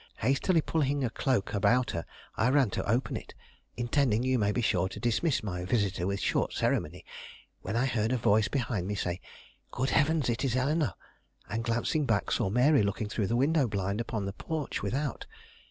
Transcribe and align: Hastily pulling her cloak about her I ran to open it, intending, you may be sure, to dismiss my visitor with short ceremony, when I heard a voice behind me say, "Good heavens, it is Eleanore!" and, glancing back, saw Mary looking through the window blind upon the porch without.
Hastily 0.17 0.61
pulling 0.61 1.03
her 1.03 1.11
cloak 1.11 1.53
about 1.53 1.91
her 1.91 2.07
I 2.35 2.49
ran 2.49 2.71
to 2.71 2.89
open 2.89 3.15
it, 3.15 3.35
intending, 3.77 4.23
you 4.23 4.39
may 4.39 4.51
be 4.51 4.63
sure, 4.63 4.89
to 4.89 4.99
dismiss 4.99 5.43
my 5.43 5.63
visitor 5.63 6.07
with 6.07 6.19
short 6.21 6.53
ceremony, 6.53 7.05
when 7.61 7.75
I 7.75 7.85
heard 7.85 8.11
a 8.11 8.17
voice 8.17 8.47
behind 8.47 8.87
me 8.87 8.95
say, 8.95 9.21
"Good 9.69 9.91
heavens, 9.91 10.27
it 10.27 10.43
is 10.43 10.55
Eleanore!" 10.55 10.95
and, 11.47 11.63
glancing 11.63 12.07
back, 12.07 12.31
saw 12.31 12.49
Mary 12.49 12.81
looking 12.81 13.09
through 13.09 13.27
the 13.27 13.35
window 13.35 13.67
blind 13.67 14.01
upon 14.01 14.25
the 14.25 14.33
porch 14.33 14.81
without. 14.81 15.27